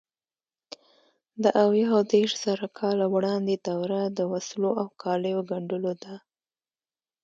[1.43, 6.15] د اویا او دېرشزره کاله وړاندې دوره د وسلو او کالیو ګنډلو ده.